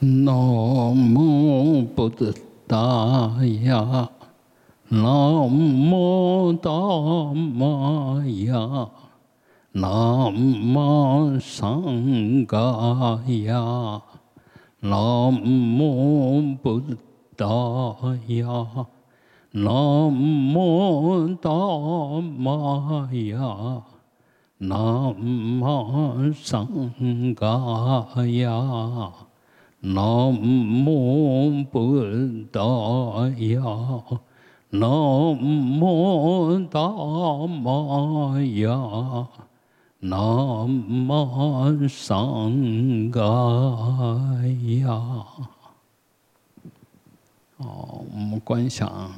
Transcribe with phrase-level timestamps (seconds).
[0.00, 0.32] 南
[1.16, 2.08] 无布
[2.68, 4.08] 达雅，
[4.86, 5.50] 南
[5.90, 6.70] 无达
[7.34, 8.90] 玛雅，
[9.72, 14.00] 南无桑伽雅，
[14.78, 16.80] 南无布
[17.34, 17.46] 达
[18.28, 18.86] 雅，
[19.50, 21.50] 南无达
[22.20, 23.82] 玛雅。
[24.60, 25.14] 南
[25.60, 26.68] 无桑
[27.34, 29.12] 伽雅，
[29.80, 30.04] 南
[30.84, 32.60] 无本达
[33.38, 33.62] 雅，
[34.70, 34.90] 南
[35.80, 36.80] 无达
[37.46, 39.28] 玛雅，
[40.00, 43.20] 南无桑嘎
[44.80, 44.92] 雅。
[47.58, 49.12] 哦，我们观想，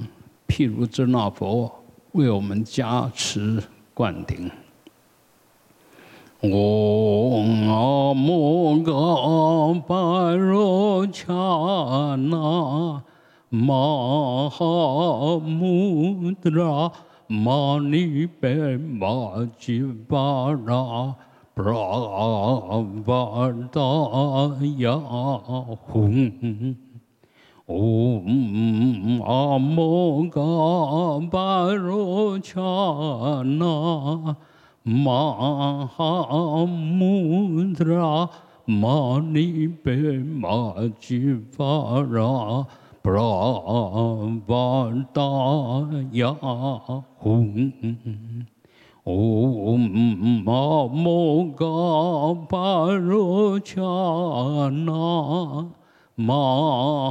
[0.47, 1.73] 譬如遮那佛
[2.13, 3.63] 为我们加持
[3.95, 4.51] 灌顶。
[6.43, 8.93] 嗡阿摩嘎
[9.87, 11.35] 巴罗恰
[12.17, 13.05] 那
[13.51, 14.49] 玛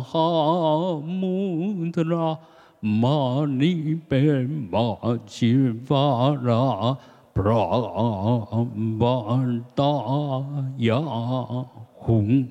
[0.03, 2.39] 哈穆达拉
[2.73, 6.97] 玛尼贝玛吉巴拉
[7.38, 7.54] 布拉
[8.98, 9.04] 巴
[9.74, 9.84] 达
[10.78, 11.66] 雅吽。
[12.06, 12.48] 嗡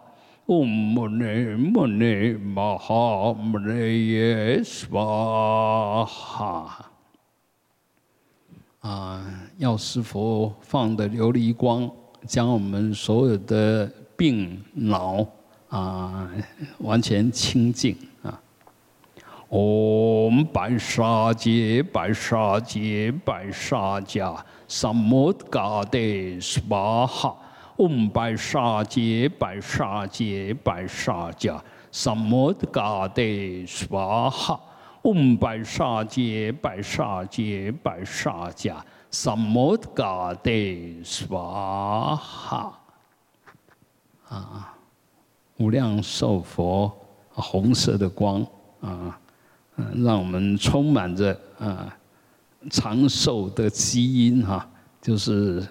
[0.46, 1.24] 唵摩尼
[1.56, 6.74] 摩尼玛哈摩尼耶娑哈，唵摩尼
[8.85, 9.19] 啊！
[9.57, 11.89] 药师佛放的琉璃光，
[12.27, 15.25] 将我们所有的病恼
[15.69, 16.29] 啊，
[16.77, 18.39] 完全清净啊！
[19.49, 24.37] 唵白沙揭白沙揭白沙迦
[24.67, 25.97] 三摩嘎德
[26.39, 27.35] 斯巴哈！
[27.77, 31.59] 唵白沙揭白沙揭白沙迦
[31.91, 33.23] 三摩嘎德
[33.65, 34.59] 斯巴哈！
[35.05, 38.75] 嗡白沙揭白沙揭白沙迦
[39.11, 40.51] 萨摩嘎德
[41.03, 41.37] 娑
[42.17, 42.79] 哈
[44.27, 44.75] 啊！
[45.57, 46.91] 无量寿佛
[47.29, 48.41] 红色的光
[48.81, 49.17] 啊，
[49.75, 51.95] 嗯，让我们充满着啊
[52.71, 54.67] 长寿的基因哈，
[54.99, 55.63] 就是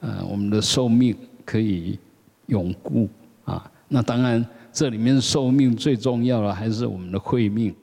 [0.00, 1.98] 呃我们的寿命可以
[2.46, 3.06] 永固
[3.44, 3.70] 啊。
[3.86, 7.74] 那当然，这里面寿命最重要的还是我们的慧命。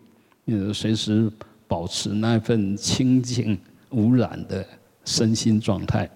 [0.46, 1.32] 呃，随时
[1.68, 4.66] 保持那份清净无染的
[5.04, 6.10] 身心状态。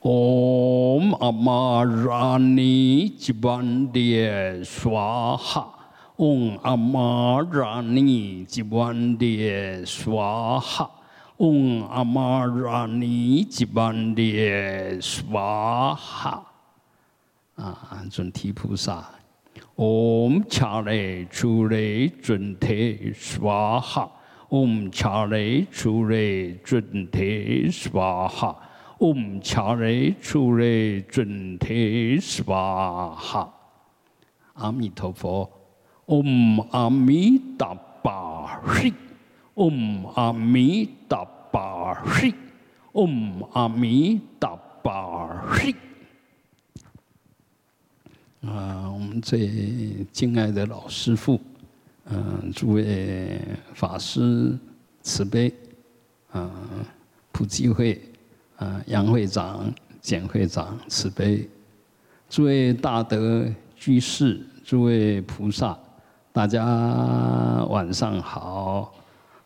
[0.00, 5.68] 唵阿玛拉尼吉班列娑哈，
[6.16, 10.90] 唵阿玛拉尼吉班列娑哈，
[11.36, 16.46] 唵阿玛拉尼吉班列娑哈。
[17.56, 19.06] 啊，准提菩萨。
[19.76, 24.10] 唵恰雷出雷准提娑哈，
[24.50, 28.56] 唵恰雷出雷准提娑哈，
[28.98, 33.52] 唵恰雷出雷准提娑哈。
[34.54, 35.50] 阿弥陀佛，
[36.06, 38.92] 唵阿弥达巴悉，
[39.54, 42.34] 唵阿弥达巴悉，
[42.92, 45.74] 唵阿弥达巴悉。
[48.46, 51.38] 啊，我们最敬爱的老师傅，
[52.06, 53.38] 嗯，诸位
[53.74, 54.58] 法师
[55.02, 55.52] 慈悲，
[56.32, 56.50] 啊，
[57.32, 58.00] 普济会，
[58.56, 59.70] 啊，杨会长、
[60.00, 61.46] 简会长慈悲，
[62.30, 63.44] 诸位大德
[63.76, 65.78] 居士，诸位菩萨，
[66.32, 66.64] 大家
[67.68, 68.94] 晚上好，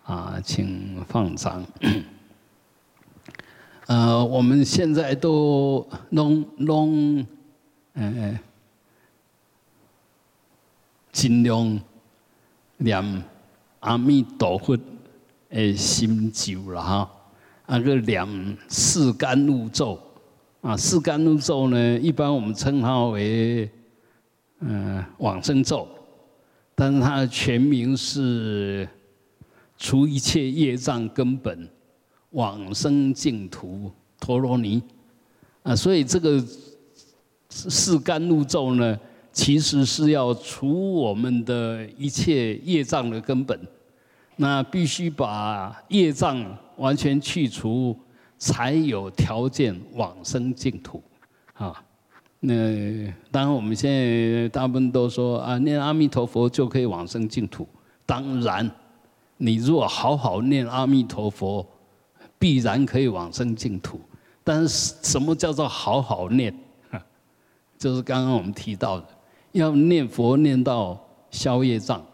[0.05, 1.67] 啊，请放掌。
[3.87, 7.26] 呃，我们现在都弄弄，
[7.94, 8.38] 嗯。
[11.14, 11.81] 尽量
[12.78, 13.25] 念
[13.78, 14.76] 阿弥陀佛
[15.49, 17.11] 的心咒了哈，
[17.69, 19.99] 那个念四甘露咒。
[20.61, 23.70] 啊，四甘露咒呢，一般我们称它为
[24.61, 25.87] 嗯往生咒，
[26.75, 28.88] 但是它的全名是
[29.76, 31.69] 除一切业障根本
[32.31, 34.82] 往生净土陀罗尼。
[35.62, 36.43] 啊，所以这个
[37.50, 38.99] 四甘露咒呢，
[39.35, 43.61] 其实是要除我们的一切业障的根本，
[44.37, 46.43] 那必须把业障
[46.79, 47.95] 完全去除。
[48.37, 51.03] 才有条件往生净土，
[51.55, 51.83] 啊，
[52.41, 52.53] 那
[53.31, 57.67] 当然我们现在大部分都说啊，念阿弥陀佛就可以往生净土。
[58.05, 58.71] 当然，
[59.39, 61.67] 你如果好好念阿弥陀佛，
[62.39, 63.99] 必然可以往生净土。
[64.43, 66.55] 但是什么叫做好好念？
[67.79, 69.07] 就是刚刚我们提到的，
[69.55, 72.05] 要念佛念到消业障，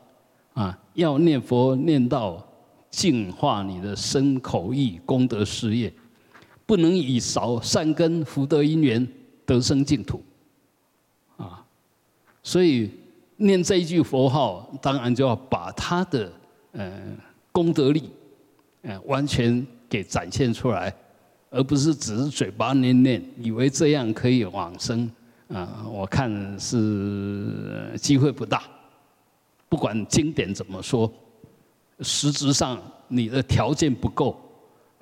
[0.52, 2.46] 啊，要念佛念到
[2.90, 5.92] 净化你的身口意功德事业。
[6.66, 9.04] 不能以少善根福德因缘
[9.44, 10.22] 得生净土，
[11.36, 11.64] 啊，
[12.44, 12.88] 所以
[13.38, 16.32] 念这一句佛号，当然就要把他的
[16.70, 17.02] 呃
[17.50, 18.10] 功德力，
[18.82, 20.94] 呃完全给展现出来，
[21.50, 25.10] 而不是只是嘴巴念念，以为这样可以往生
[25.52, 25.86] 啊。
[25.90, 28.62] 我看是机会不大。
[29.68, 31.12] 不管经典怎么说，
[32.00, 34.40] 实质上你的条件不够。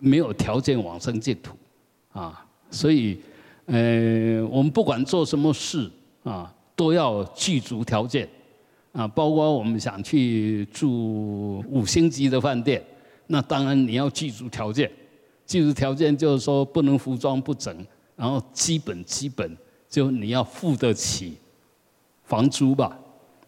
[0.00, 1.56] 没有条件往生净土，
[2.12, 3.20] 啊，所以，
[3.66, 5.90] 呃，我们不管做什么事
[6.22, 8.28] 啊，都要具足条件，
[8.92, 12.80] 啊，包括我们想去住五星级的饭店，
[13.26, 14.88] 那当然你要具足条件，
[15.44, 17.84] 具足条件就是说不能服装不整，
[18.14, 19.56] 然后基本基本
[19.88, 21.36] 就你要付得起
[22.24, 22.98] 房租吧，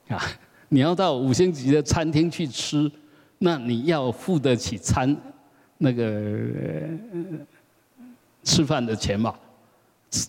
[0.09, 0.21] 啊，
[0.69, 2.91] 你要到五星级的餐厅去吃，
[3.39, 5.17] 那你要付得起餐。
[5.83, 6.05] 那个
[8.45, 9.35] 吃饭的钱嘛，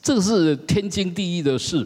[0.01, 1.85] 这个是天经地义的事，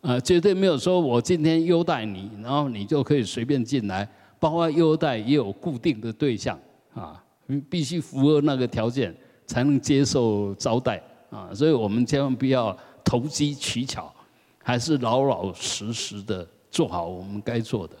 [0.00, 4.08] 啊，绝对没有说我今天优待你，然后你就可以随便进来。
[4.38, 6.56] 包括优待也有固定的对象
[6.94, 7.20] 啊，
[7.68, 9.12] 必须符合那个条件
[9.44, 11.50] 才能接受招待啊。
[11.52, 14.12] 所以我们千万不要投机取巧，
[14.62, 17.96] 还是老老实实的做好我们该做的，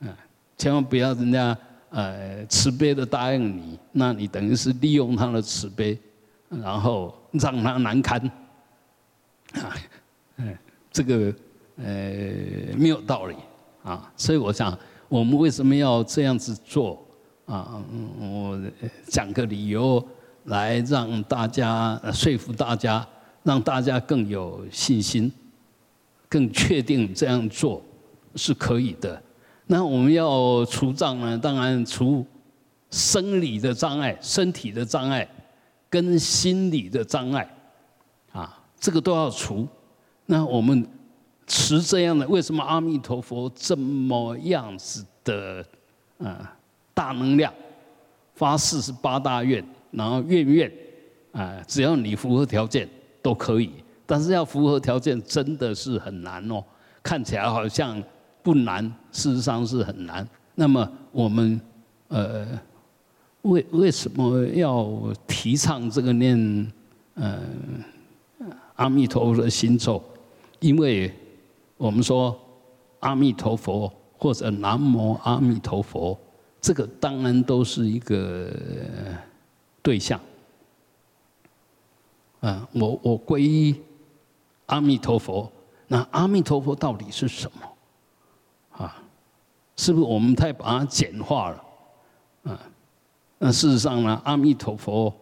[0.00, 0.16] 嗯，
[0.56, 1.56] 千万不要人家。
[1.94, 5.98] 呃，慈悲的答应你，那你等于是利用他的慈悲，
[6.48, 8.18] 然后让他难堪，
[9.56, 9.76] 啊，
[10.36, 10.56] 嗯，
[10.90, 11.34] 这个
[11.76, 11.84] 呃
[12.78, 13.36] 没有道理
[13.82, 14.10] 啊。
[14.16, 14.74] 所以我想，
[15.06, 17.06] 我们为什么要这样子做
[17.44, 17.78] 啊？
[18.18, 18.58] 我
[19.06, 20.02] 讲个理由
[20.44, 23.06] 来让大家说服大家，
[23.42, 25.30] 让大家更有信心，
[26.28, 27.82] 更确定这样做
[28.36, 29.20] 是可以的。
[29.66, 31.38] 那我们要除障呢？
[31.38, 32.26] 当然除
[32.90, 35.26] 生理的障碍、身体的障碍，
[35.88, 37.48] 跟心理的障碍，
[38.32, 39.66] 啊，这个都要除。
[40.26, 40.86] 那我们
[41.46, 45.64] 持这样的，为什么阿弥陀佛这么样子的
[46.18, 46.54] 啊
[46.92, 47.52] 大能量，
[48.34, 50.72] 发四十八大愿，然后愿愿
[51.32, 52.88] 啊，只要你符合条件
[53.22, 53.70] 都可以。
[54.04, 56.62] 但是要符合条件真的是很难哦，
[57.02, 58.02] 看起来好像。
[58.44, 60.28] 不难，事实上是很难。
[60.56, 61.60] 那么我们
[62.08, 62.44] 呃，
[63.42, 66.72] 为为什么要提倡这个念
[67.14, 67.40] 呃
[68.74, 70.02] 阿弥陀佛的心咒？
[70.58, 71.14] 因为
[71.76, 72.36] 我们说
[72.98, 73.88] 阿弥陀佛
[74.18, 76.18] 或者南无阿弥陀佛，
[76.60, 78.50] 这个当然都是一个
[79.80, 80.20] 对象。
[82.42, 83.80] 啊，我我皈依
[84.66, 85.50] 阿弥陀佛，
[85.86, 88.84] 那阿弥陀佛到底是什么？
[88.84, 89.02] 啊，
[89.76, 91.64] 是不是我们太把它简化了？
[92.42, 92.60] 啊，
[93.38, 95.14] 那事实上呢，阿弥陀佛，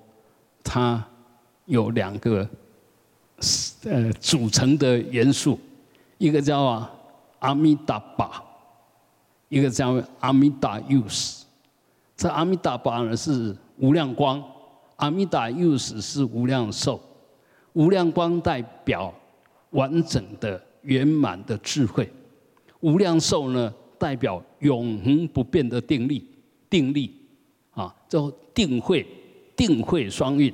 [0.65, 1.05] 它
[1.67, 2.49] 有两个
[3.85, 5.61] 呃组成的元素，
[6.17, 6.89] 一个叫
[7.41, 8.43] 阿弥达巴，
[9.51, 11.45] 一个叫阿弥达佑斯。
[12.17, 14.43] 这阿弥达巴呢是无量光，
[14.97, 16.99] 阿弥达佑斯是无量寿。
[17.73, 19.13] 无量光代表
[19.71, 22.11] 完整的、圆满的智慧。
[22.81, 26.27] 无量寿呢，代表永恒不变的定力，
[26.69, 27.15] 定力
[27.73, 29.07] 啊，叫定慧，
[29.55, 30.53] 定慧双运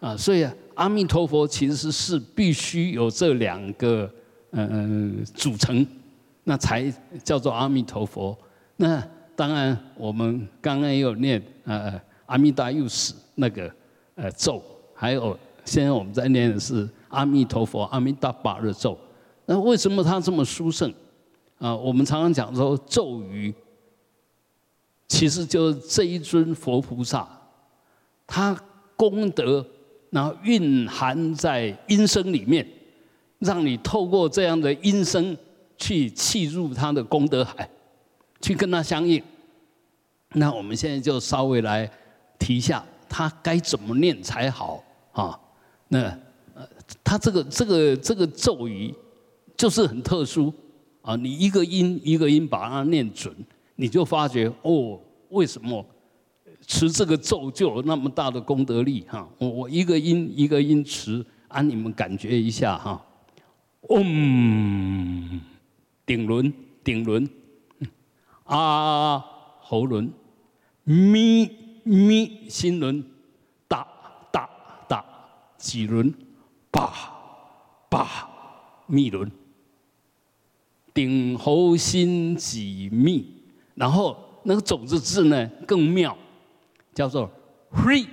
[0.00, 4.12] 啊，所以阿弥陀佛其实是必须有这两个
[4.50, 5.86] 嗯组成，
[6.42, 8.36] 那才叫做阿弥陀佛。
[8.76, 9.00] 那
[9.36, 13.72] 当然我们刚刚也有念呃阿弥达又死那个
[14.16, 14.60] 呃咒，
[14.92, 18.98] 还有现在我们在念的是阿弥陀佛阿弥达巴的咒。
[19.46, 20.92] 那为什么它这么殊胜？
[21.58, 23.54] 啊，我们常常讲说咒语，
[25.08, 27.26] 其实就是这一尊佛菩萨，
[28.26, 28.58] 他
[28.96, 29.64] 功德
[30.10, 32.66] 然后蕴含在音声里面，
[33.38, 35.36] 让你透过这样的音声
[35.78, 37.68] 去契入他的功德海，
[38.40, 39.22] 去跟他相应。
[40.32, 41.88] 那我们现在就稍微来
[42.38, 45.38] 提一下，他该怎么念才好啊？
[45.94, 46.00] 那
[46.54, 46.68] 呃，
[47.04, 48.92] 他这个这个这个咒语
[49.56, 50.52] 就是很特殊
[51.02, 53.32] 啊，你一个音一个音把它念准，
[53.76, 54.98] 你就发觉哦，
[55.28, 55.86] 为什么？
[56.66, 59.28] 持这个咒就有那么大的功德力哈！
[59.38, 63.04] 我我一个音一个音持，啊你们感觉一下哈。
[63.82, 65.40] 嗡，
[66.06, 66.50] 顶轮
[66.82, 67.28] 顶轮，
[68.44, 69.22] 啊
[69.60, 70.10] 喉轮，
[70.84, 71.50] 咪
[71.82, 73.04] 咪心轮，
[75.64, 76.12] 几轮，
[76.70, 76.92] 八
[77.88, 78.06] 八
[78.86, 79.32] 密轮，
[80.92, 83.26] 顶喉心几密，
[83.74, 86.14] 然后那个种子字呢更妙。
[86.92, 87.28] 叫做
[87.72, 88.06] “free”，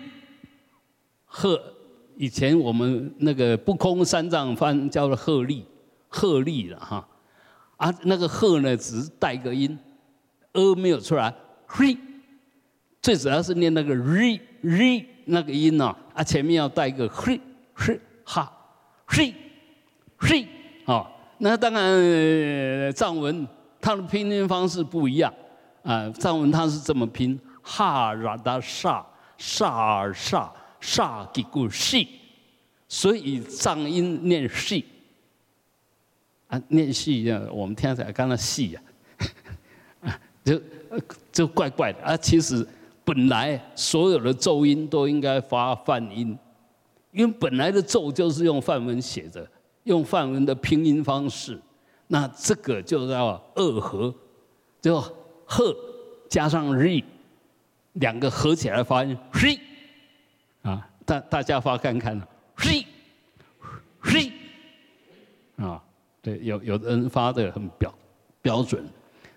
[1.26, 1.62] 鹤，
[2.16, 5.64] 以前我们那个不空三藏翻叫做“鹤立”，
[6.10, 7.08] 鹤立了哈，
[7.78, 9.78] 啊，那个“鹤”呢，只是带个音
[10.54, 11.32] ，“呃”没有出来
[11.68, 11.96] ，“free”，
[13.02, 18.52] 最主要是念那个 “re”，“re” 那个音呢，啊，前面要带一个 “free”，“free” 哈
[19.08, 20.46] ，“free”，“free”
[20.86, 23.48] 啊，那当然藏文
[23.80, 25.34] 它的拼音方式不一样，
[25.84, 27.40] 啊，藏文它是这么拼。
[27.64, 29.06] 哈拉达萨
[29.38, 32.08] 萨尔萨萨吉古西，
[32.88, 34.84] 所以藏音念西
[36.48, 38.82] 啊，念西啊，我们听起来刚刚西呀，
[40.44, 40.62] 就
[41.32, 42.18] 就怪怪的啊。
[42.18, 42.68] 其实
[43.04, 46.38] 本来所有的咒音都应该发梵音，
[47.12, 49.48] 因为本来的咒就是用梵文写的，
[49.84, 51.60] 用梵文的拼音方式。
[52.08, 54.14] 那这个就叫二合，
[54.82, 55.00] 就
[55.46, 55.76] 鹤
[56.30, 57.02] 加上日。
[57.96, 59.60] 两个合起来发音，she，
[60.62, 62.18] 啊，大大家发看看
[62.56, 64.32] ，she，she，
[65.58, 65.84] 啊，
[66.22, 67.94] 对，有有的人发的很标
[68.42, 68.82] 标准。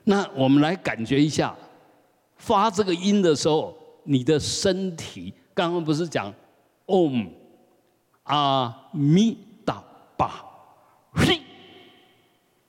[0.04, 1.52] 那我们来感觉一下，
[2.36, 6.32] 发这个音的时候，你的身体，刚刚不是讲
[6.86, 7.28] ，om，
[8.24, 9.82] 阿弥达
[10.16, 10.44] 巴
[11.12, 11.40] 嘿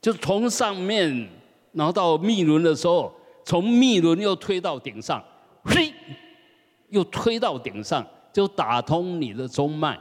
[0.02, 1.30] 就从上面，
[1.72, 5.24] 然后到密轮的时候，从密轮又推到顶上。
[5.68, 5.92] 嘿，
[6.90, 10.00] 又推到顶上，就打通你的中脉，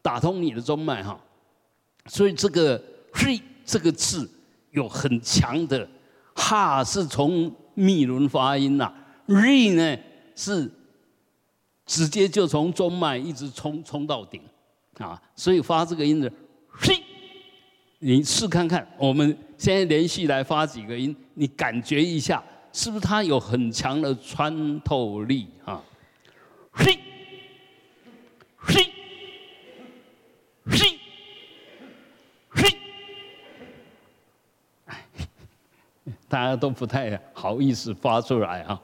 [0.00, 1.18] 打通你的中脉哈。
[2.06, 2.80] 所以这个
[3.12, 4.30] “嘿”这个字
[4.70, 5.86] 有很强的
[6.36, 8.92] “哈”是从密轮发音呐
[9.26, 9.96] ，“瑞”呢
[10.34, 10.68] 是
[11.86, 14.42] 直接就从中脉一直冲冲到顶
[14.98, 15.20] 啊。
[15.36, 16.30] 所以发这个音的
[16.68, 17.00] “嘿”，
[18.00, 22.42] 你试看看，我们现在连续来发几个音，你感觉一下。
[22.70, 25.82] 是不是它有很强的穿透力啊？
[26.70, 26.98] 嘿
[28.56, 28.92] 嘿，
[36.28, 38.80] 大家都不太好意思发出来啊。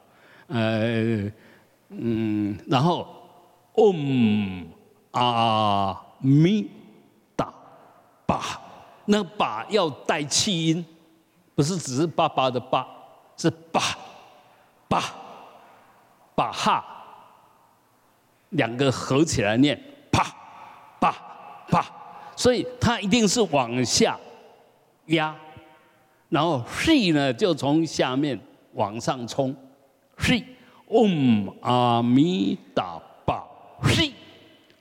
[0.49, 1.31] 呃，
[1.91, 3.07] 嗯，然后
[3.75, 4.67] 嗡
[5.13, 6.71] 啊咪
[7.37, 7.53] 哒
[8.27, 8.41] 巴，
[9.05, 10.85] 那把要带气音，
[11.55, 12.87] 不是只是爸爸的爸。
[13.37, 13.81] 是把
[14.87, 15.03] 把
[16.37, 16.85] 把哈
[18.51, 19.77] 两个合起来念，
[20.13, 20.25] 啪
[21.01, 21.13] 啪
[21.69, 21.85] 啪，
[22.37, 24.17] 所以它一定是往下
[25.07, 25.35] 压，
[26.35, 28.37] 然后 she 呢就从下面
[28.73, 29.55] 往上冲
[30.19, 30.43] ，she
[30.89, 33.45] om 阿弥达巴。
[33.85, 34.11] she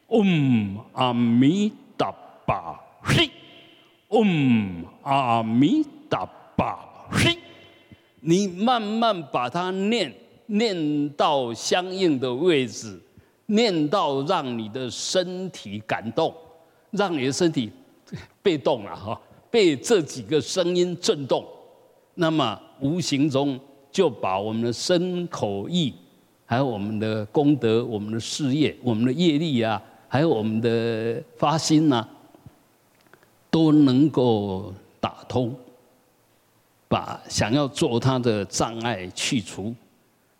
[0.07, 2.12] om 阿弥达
[2.48, 2.81] 巴。
[3.05, 3.29] she
[4.10, 6.79] om 阿弥达巴。
[7.12, 7.38] she。
[8.22, 10.12] 你慢慢把它念
[10.48, 13.00] 念到相应的位置，
[13.45, 16.33] 念到让你的身体感动，
[16.89, 17.72] 让你的身体
[18.41, 19.22] 被动了哈，
[19.53, 21.45] 被这几个声音震动，
[22.15, 23.60] 那么无形中
[23.91, 25.93] 就把我们的身口意，
[26.43, 32.03] 还有我们的功德、我们的事业、我们的业力啊，还有我们的发心呐，
[33.51, 35.55] 都能够打通。
[36.88, 39.75] 把想要做他的障碍去除，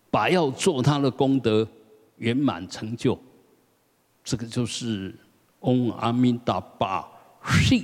[0.10, 1.68] 把要做他的功德
[2.18, 3.16] 圆满成就，
[4.24, 5.16] 这个就是
[5.60, 7.08] 嗡阿弥达巴
[7.44, 7.80] 是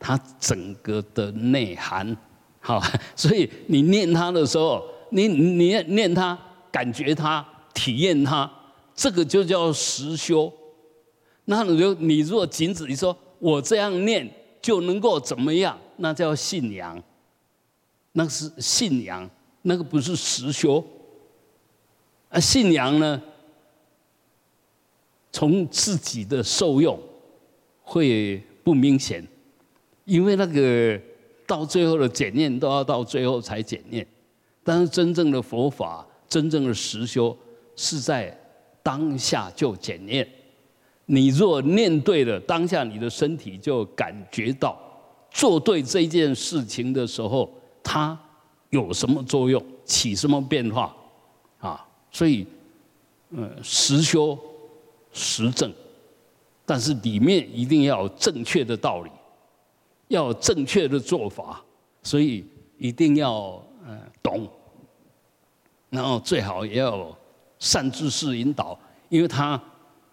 [0.00, 2.16] 它整个的内涵。
[2.58, 2.82] 好，
[3.14, 6.36] 所以你念它的时候，你你念念它，
[6.72, 8.50] 感觉它，体验它，
[8.94, 10.52] 这个就叫实修。
[11.44, 14.28] 那你就你如果仅止于说我这样念
[14.60, 17.00] 就能够怎么样，那叫信仰。
[18.12, 19.28] 那是信仰，
[19.62, 20.84] 那个不是实修。
[22.28, 23.22] 啊，信仰呢，
[25.32, 27.00] 从自己的受用
[27.82, 29.26] 会不明显，
[30.10, 31.00] 因为那个
[31.46, 34.04] 到最后的检验都要到最后才检验，
[34.64, 37.36] 但是真正的佛法，真正的实修
[37.76, 38.36] 是在
[38.82, 40.28] 当下就检验。
[41.06, 44.76] 你若念对了，当下你的身体就感觉到
[45.30, 47.48] 做对这件事情的时候，
[47.80, 48.18] 它
[48.70, 50.92] 有什么作用，起什么变化
[51.60, 51.86] 啊？
[52.10, 52.44] 所以，
[53.36, 54.36] 呃，实修。
[55.12, 55.72] 实证，
[56.64, 59.10] 但是里面一定要有正确的道理，
[60.10, 61.64] 要有正确的做法，
[62.02, 62.44] 所以
[62.78, 64.48] 一定要呃懂，
[65.88, 67.16] 然后最好也要
[67.60, 68.76] 善知识引导，
[69.08, 69.60] 因为他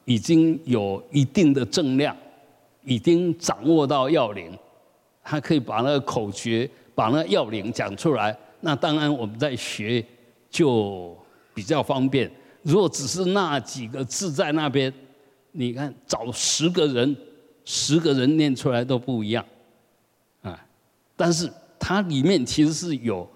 [0.05, 2.15] 已经有一定的正量，
[2.83, 4.55] 已经掌握到要领，
[5.23, 10.05] 他可以把那个口诀、把那个要领讲出来，那当然我们在学
[10.51, 11.17] 就
[11.55, 12.31] 比较方便。
[12.61, 14.93] 如果只是那几个字在那边，
[15.53, 17.17] 你看找十个人，
[17.65, 19.43] 十个人念出来都不一样，
[21.17, 23.27] 但是它里面其实是有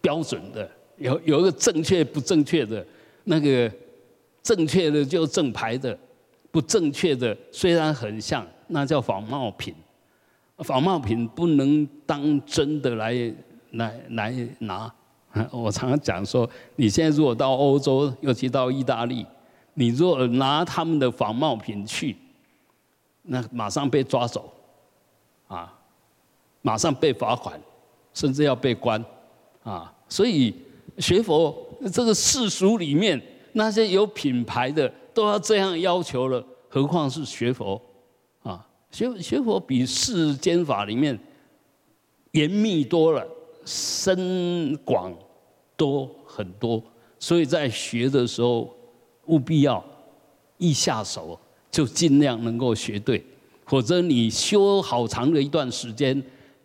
[0.00, 2.86] 标准的，有有一个正确不正确的，
[3.24, 3.70] 那个
[4.42, 5.98] 正确的就正牌的，
[6.50, 9.74] 不正确的虽然很像，那叫仿冒品，
[10.58, 13.12] 仿冒品不能当真的来
[13.72, 14.90] 来来拿。
[15.52, 19.24] 我常常讲说，你现在如果到欧洲，尤其到意大利，
[19.74, 22.16] 你若拿他们的仿冒品去，
[23.22, 24.52] 那马上被抓走，
[25.46, 25.72] 啊，
[26.62, 27.60] 马上被罚款，
[28.14, 29.04] 甚至要被关，
[29.62, 30.54] 啊，所以
[30.98, 31.56] 学佛
[31.92, 33.20] 这个世俗里面
[33.52, 37.80] 那些有品牌的都要这样要求了，何况是学佛，
[38.42, 41.18] 啊，学学佛比世间法里面
[42.32, 43.26] 严密多了。
[43.66, 45.14] 深广
[45.76, 46.82] 多很多，
[47.18, 48.74] 所以在学的时候
[49.26, 49.84] 务必要
[50.56, 51.38] 一下手
[51.70, 53.22] 就尽量能够学对，
[53.66, 56.20] 否则你修好长的一段时间，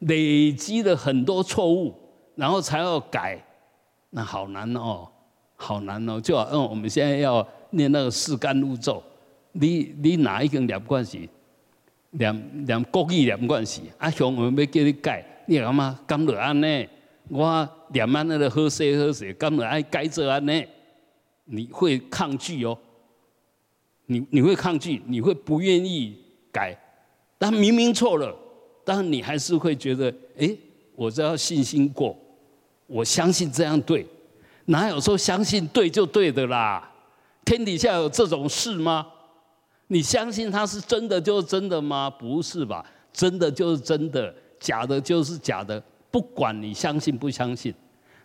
[0.08, 1.94] 累积了很多错误，
[2.36, 3.44] 然后才要改，
[4.10, 5.08] 那好难哦，
[5.56, 6.20] 好难哦。
[6.20, 9.02] 就好像我们现在要念那个四甘露咒，
[9.54, 11.30] 你你哪一根两关系，
[12.12, 16.88] 两两国语两关系，啊，像我们要叫你改，你干嘛甘落安呢？
[17.30, 20.64] 我念安那个喝水喝水，根本爱改这安呢？
[21.46, 22.78] 你会抗拒哦，
[24.06, 26.16] 你你会抗拒，你会不愿意
[26.52, 26.78] 改，
[27.40, 28.36] 但明明错了，
[28.86, 30.56] 但你还是会觉得，哎，
[30.96, 32.16] 我只要信心过，
[32.86, 34.06] 我相信这样对，
[34.66, 36.88] 哪有说相信对就对的啦？
[37.44, 39.08] 天底下有这种事吗？
[39.88, 42.10] 你相信它是真的就是真的吗？
[42.10, 42.86] 不是吧？
[43.12, 45.82] 真的就是真的，假的就是假的。
[46.12, 47.74] 不管你相信不相信，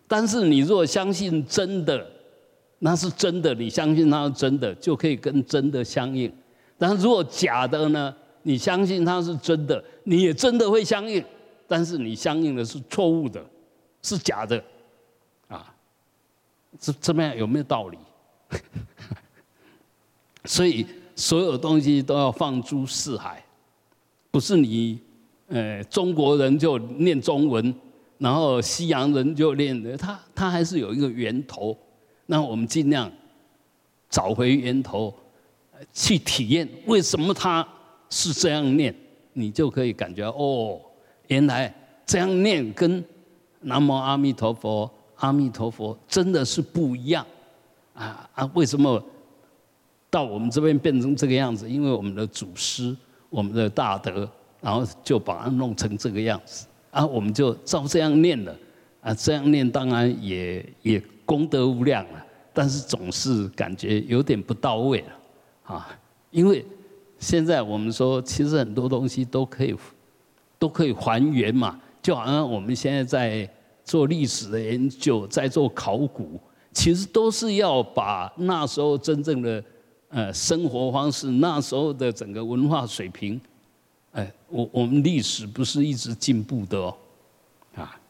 [0.07, 2.07] 但是你如果相信真的，
[2.81, 6.33] 那是真的，你相信它是真的，就可以跟真的相应。
[6.79, 8.15] 但如果假的呢？
[8.43, 11.25] 你相信它是真的，你也真的会相应，
[11.67, 13.45] 但是你相应的是错误的，
[14.03, 14.63] 是假的，
[15.49, 15.75] 啊，
[16.79, 17.37] 这怎么样？
[17.37, 17.99] 有没有道理？
[20.47, 23.45] 所以所有东西都要放诸四海，
[24.31, 25.01] 不是你。
[25.53, 27.75] 呃，中国人就念中文，
[28.19, 31.77] 然后西洋人就念的，他他还是有一个源头。
[32.27, 33.11] 那我们尽量
[34.09, 35.13] 找回源头，
[35.93, 37.67] 去体验为什么他
[38.11, 38.95] 是这样念，
[39.33, 40.79] 你就可以感觉哦，
[41.29, 43.03] 原来这样念跟
[43.61, 47.27] 南无阿弥陀佛、阿弥陀佛真的是不一样
[47.95, 48.51] 啊啊！
[48.55, 49.03] 为什么
[50.11, 51.71] 到我们这边变成这个样子？
[51.71, 52.95] 因为我们的祖师，
[53.31, 54.29] 我们的大德。
[54.63, 58.55] 然后就把它弄成这个样子，啊，我们就照这样念了，
[59.01, 65.99] 啊，这样念当然也也功德无量了，但是总是感觉有点不到位了，啊，
[66.31, 66.63] 因为
[67.21, 69.77] 现在我们说，其实很多东西都可以
[70.59, 73.49] 都可以还原嘛，就好像我们现在在
[73.85, 76.41] 做历史的研究，在做考古，
[76.73, 79.63] 其实都是要把那时候真正的
[80.09, 83.41] 呃生活方式，那时候的整个文化水平。
[84.13, 86.97] 哎，我我们历史不是一直进步的哦，
[87.77, 88.01] 啊，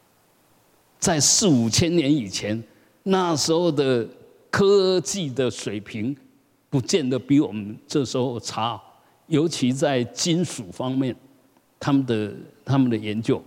[0.97, 2.63] 在四五千年以前，
[3.03, 4.07] 那时候的
[4.49, 6.15] 科技的水平，
[6.69, 8.81] 不见得比我们这时候差，
[9.31, 11.15] 尤其在金属方面，
[11.79, 12.31] 他们的
[12.63, 13.41] 他们的研究，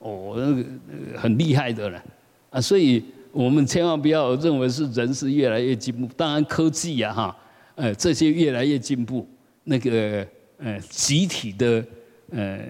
[0.00, 2.04] 哦，那个很厉害的了，
[2.50, 7.36] 啊，所以我们千万不要认为是人是越来越进步，当然科技呀哈，
[7.76, 9.26] 呃，这些越来越进步，
[9.64, 10.26] 那个
[10.58, 11.82] 呃集体的。
[12.30, 12.60] 呃，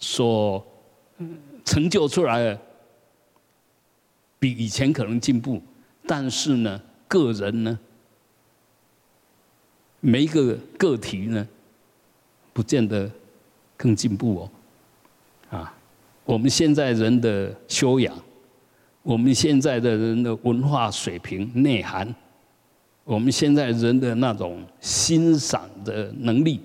[0.00, 0.66] 所
[1.64, 2.58] 成就出来的
[4.40, 5.62] 比以前可能进步，
[6.04, 7.78] 但是呢，个人呢，
[10.00, 11.46] 每一个个体呢，
[12.52, 13.10] 不见得
[13.76, 14.50] 更进步哦。
[15.58, 15.74] 啊，
[16.24, 18.14] 我们现在人的修养，
[19.02, 22.14] 我们现在的人的文化水平内涵，
[23.04, 26.60] 我们现在人的那种欣赏的能力，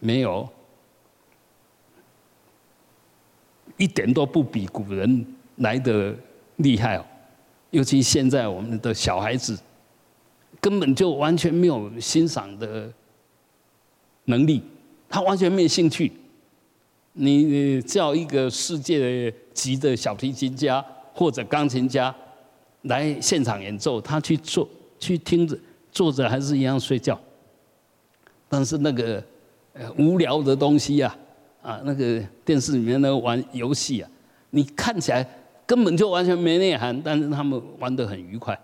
[0.00, 0.48] 没有，
[3.76, 6.14] 一点都不比古人来的
[6.56, 7.04] 厉害哦。
[7.70, 9.58] 尤其现在我们的小孩子，
[10.60, 12.90] 根本就完全没有欣赏的
[14.26, 14.62] 能力，
[15.14, 16.10] 他完全没有兴趣。
[17.12, 22.12] 你叫一个世界级的小提琴家或者钢琴家
[22.82, 25.56] 来现场演奏，他去坐、去听着、
[25.92, 27.16] 坐着还是一样睡觉。
[28.48, 29.22] 但是那个
[29.96, 31.16] 无聊的东西呀，
[31.62, 34.10] 啊，那个电视里面那个玩游戏啊，
[34.50, 35.24] 你看起来
[35.64, 38.60] 根本就完全没内涵，但是他们玩得很愉快，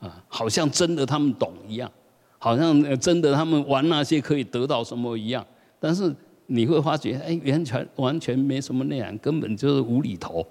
[0.00, 1.90] 啊，好像真的他们懂一样，
[2.38, 5.44] 好像真的他们玩那些可以得到什么一样，
[5.84, 6.14] 但是。
[6.46, 10.46] 你会发觉，哎，完全完全没什么内涵，根本就是无厘头，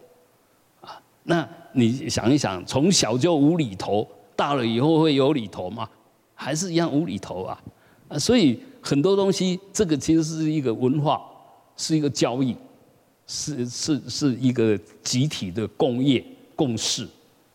[0.81, 5.87] 啊，那你想一想，从小就无厘头，大了以后会有厘头吗？
[6.33, 7.63] 还是一样无厘头啊？
[8.07, 11.21] 啊，所以很多东西，这个其实是一个文化，
[11.77, 12.57] 是一个交易，
[13.27, 17.07] 是是是一个集体的共业共识。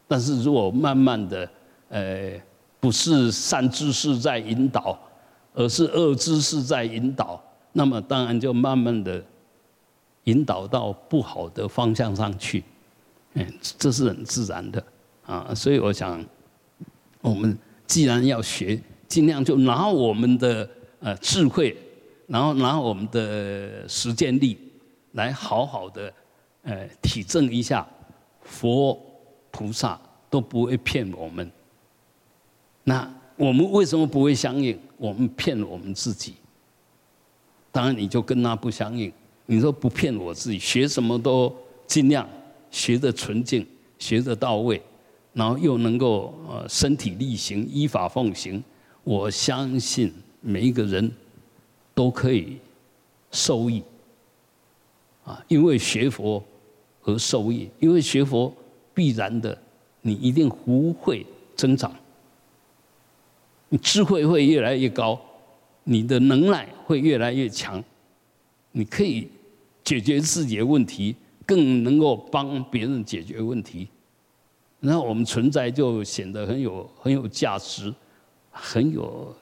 [0.06, 1.50] 但是如果慢慢的，
[1.88, 2.40] 呃，
[2.78, 4.96] 不是善知识在引导，
[5.54, 7.42] 而是恶知识在引导。
[7.72, 9.24] 那么当然就慢慢的
[10.24, 12.64] 引导到不好的方向上去，
[13.35, 13.46] 嗯，
[13.78, 14.83] 这是很自然的
[15.24, 15.54] 啊。
[15.54, 16.24] 所以我想，
[17.20, 20.68] 我们既然要学，尽量就拿我们的
[21.00, 21.76] 呃智慧，
[22.26, 24.59] 然后拿我们的实践力，
[25.12, 26.12] 来好好的
[26.62, 27.87] 呃体证一下，
[28.42, 28.98] 佛
[29.50, 31.50] 菩萨都不会骗我们。
[32.85, 34.78] 那我们为什么不会相应？
[34.96, 36.35] 我们骗我们自己。
[37.78, 39.12] 当然，你就跟他不相应。
[39.46, 41.54] 你说不骗我自己，学什么都
[41.86, 42.28] 尽量
[42.72, 43.64] 学的纯净，
[44.00, 44.82] 学的到位，
[45.32, 48.60] 然后又能够呃身体力行，依法奉行。
[49.04, 51.08] 我相信每一个人
[51.94, 52.56] 都可以
[53.30, 53.80] 受益
[55.24, 56.42] 啊，因为学佛
[57.04, 58.52] 而受益，因为学佛
[58.92, 59.56] 必然的，
[60.02, 61.94] 你一定福慧增长，
[63.68, 65.16] 你智慧会越来越高。
[65.90, 67.83] 你的能耐会越来越强，
[68.72, 69.27] 你可以
[69.83, 73.88] 解决自己的问题，更能够帮别人解决问题，
[74.81, 77.92] 然后我们存在就显得很有很有价值，
[78.51, 79.35] 很有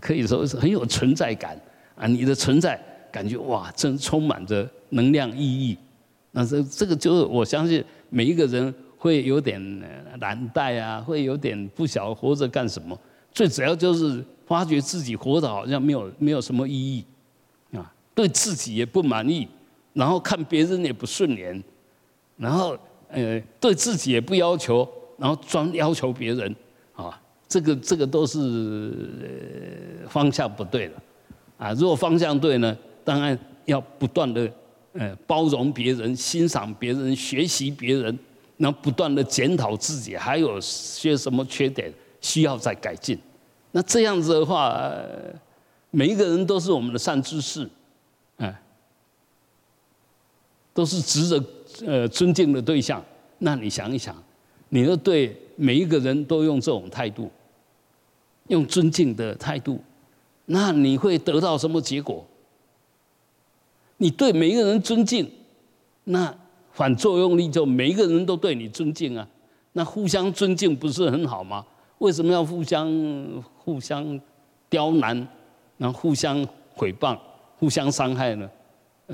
[0.00, 1.60] 可以说是很有存在感
[1.94, 2.06] 啊！
[2.06, 5.76] 你的存在感觉哇，真充满着能量意义。
[6.30, 9.60] 那这这个就是我相信每一个人会有点
[10.18, 12.98] 难带啊，会有点不晓得活着干什么。
[13.34, 14.24] 最主要就是。
[14.46, 17.02] 发觉自己活得好像没有没有什么意义，
[17.74, 19.48] 啊，对自己也不满意，
[19.94, 21.64] 然后看别人也不顺眼，
[22.36, 22.76] 然后
[23.08, 26.54] 呃对自己也不要求，然后专要求别人，
[26.94, 27.18] 啊，
[27.48, 28.92] 这个这个都是
[30.10, 31.02] 方向不对了，
[31.56, 34.52] 啊，如果方向对呢，当然要不断的
[34.92, 38.18] 呃包容别人、欣赏别人、学习别人，
[38.58, 41.90] 然后不断的检讨自己，还有些什么缺点
[42.24, 43.18] 需要再改进。
[43.72, 44.82] 那这样子的话，
[45.90, 47.68] 每一个人都是我们的善知识，
[48.38, 48.62] 哎，
[50.72, 51.44] 都是值得
[51.86, 53.04] 呃尊敬的对象。
[53.40, 54.16] 那你想一想，
[54.70, 57.30] 你要对每一个人都用这种态度，
[58.48, 59.78] 用尊敬的态度，
[60.46, 62.24] 那你会得到什么结果？
[63.98, 65.30] 你对每一个人尊敬，
[66.04, 66.34] 那
[66.72, 69.28] 反作用力就每一个人都对你尊敬啊，
[69.72, 71.66] 那互相尊敬不是很好吗？
[72.04, 74.20] 为什么要互相互相
[74.68, 75.26] 刁难，
[75.78, 77.18] 然后互相毁谤、
[77.56, 78.46] 互相伤害呢？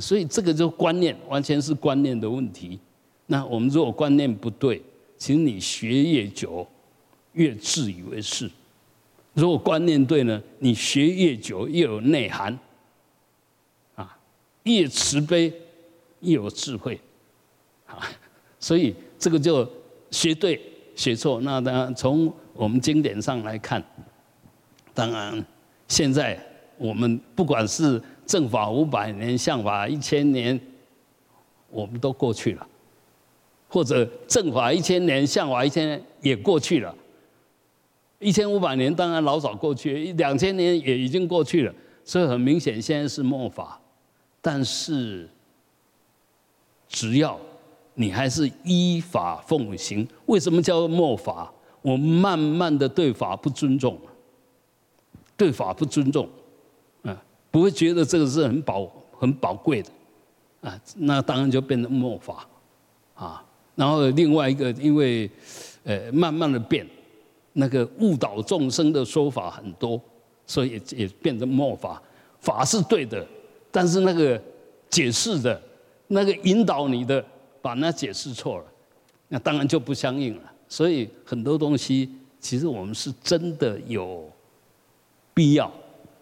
[0.01, 2.81] 所以这个就观念，完全是观念的问题。
[3.27, 4.83] 那我们如果观念不对，
[5.17, 6.67] 其实你学越久，
[7.35, 8.49] 越自以为是；
[9.35, 12.59] 如果观念对呢，你学越久越有内涵，
[13.95, 14.19] 啊，
[14.65, 15.53] 越慈悲
[16.23, 17.01] 越有智慧，
[17.87, 18.03] 啊，
[18.59, 19.65] 所以这个就
[20.11, 20.61] 学对
[20.97, 21.41] 学错。
[21.43, 23.83] 那当然从我们经典上来看，
[24.93, 25.43] 当然，
[25.89, 26.39] 现在
[26.77, 30.61] 我们不管是正法五百年、相法一千年，
[31.71, 32.67] 我们都过去了；
[33.67, 36.95] 或者正法一千年、相法一千年也过去了。
[38.19, 41.75] 一千五百年当然老早过去，两千年也已经过去了。
[42.05, 43.81] 所以很明显，现在是末法。
[44.43, 45.27] 但是，
[46.87, 47.41] 只要
[47.95, 51.51] 你还是依法奉行，为什么叫末法？
[51.83, 53.99] 我慢慢的对法不尊重，
[55.37, 56.29] 对法不尊重，
[57.03, 59.91] 啊，不会觉得这个是很宝很宝贵的，
[60.61, 62.47] 啊，那当然就变成末法，
[63.15, 65.31] 啊，然后另外一个因为，
[65.85, 66.87] 呃，慢慢的变，
[67.55, 70.01] 那个误导众生的说法很多，
[70.47, 72.03] 所以也变成末法，
[72.41, 73.27] 法是对的，
[73.71, 74.41] 但是那个
[74.91, 75.61] 解释的，
[76.09, 77.25] 那个引导你的，
[77.63, 78.65] 把那解释错了，
[79.29, 80.53] 那当然就不相应了。
[80.71, 84.31] 所以很多东西，其实我们是真的有
[85.35, 85.71] 必要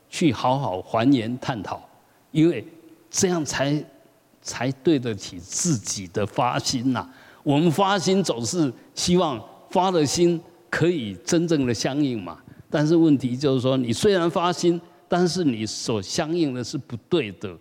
[0.08, 1.87] 去好好还原探讨，
[2.32, 2.66] 因为
[3.11, 3.84] 这样才
[4.40, 7.06] 才对得起自己的发心呐。
[7.42, 12.40] 我们发心总是希望发的心可以真正的相应嘛。
[12.70, 17.54] 但是问题就是说，你虽然发心，但是你所相应的是不对的，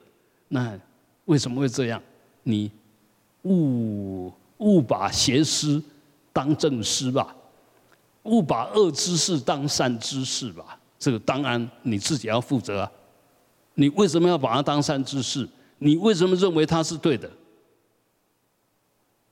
[0.48, 0.80] 那
[1.26, 2.02] 为什么会这样？
[2.44, 2.72] 你
[3.44, 5.84] 误误把邪师。
[6.38, 7.36] 当正师吧，
[8.26, 10.80] 勿把恶之事当善之事吧。
[11.00, 12.92] 这个当然你自己要负责啊。
[13.74, 15.50] 你为什么要把它当善之事？
[15.80, 17.28] 你为什么认为它是对的？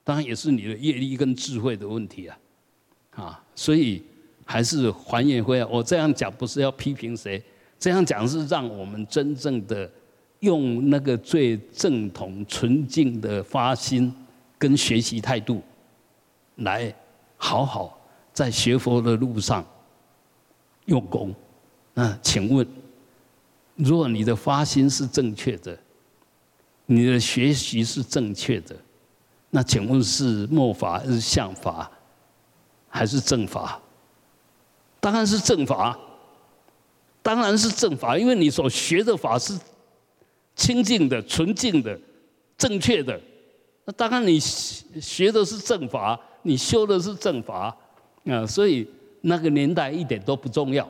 [0.04, 2.38] 当然也是你的业力跟智慧的问题啊。
[3.12, 4.02] 啊，所以
[4.44, 5.66] 还是还原回来。
[5.66, 7.40] 我这样讲不是要批评谁，
[7.78, 9.88] 这样讲是让我们真正的
[10.40, 14.12] 用那个最正统纯净的发心
[14.58, 15.62] 跟学习态度。
[16.58, 16.94] 来，
[17.38, 18.00] 好好
[18.32, 19.66] 在学佛的路上
[20.86, 21.34] 用功。
[21.94, 22.68] 那请问，
[23.76, 25.78] 如果你的发心是正确的，
[26.86, 28.76] 你的学习是正确的，
[29.50, 31.92] 那请问是末法还是相法，
[32.88, 33.82] 还是正法？
[35.00, 35.98] 当然是正法，
[37.22, 39.60] 当然是正法，因为你所学的法是
[40.56, 42.00] 清净的、纯净的、
[42.58, 43.20] 正确的。
[43.84, 46.18] 那当然你学的是正法。
[46.48, 47.76] 你修的是正法
[48.26, 48.88] 啊，所以
[49.22, 50.88] 那个年代一点都不重要，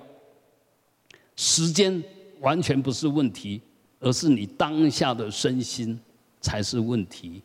[1.38, 2.04] 时间
[2.42, 3.62] 完全不是问题，
[4.02, 5.98] 而是你当下的身心
[6.42, 7.42] 才是问题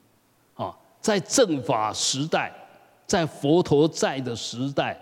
[0.55, 0.77] 啊。
[1.01, 2.53] 在正法时代，
[3.07, 5.01] 在佛陀在的时代，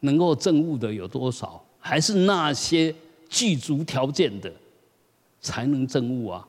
[0.00, 1.62] 能够证悟的有多少？
[1.78, 2.94] 还是那些
[3.28, 4.50] 具足条件的
[5.42, 6.48] 才能证悟啊？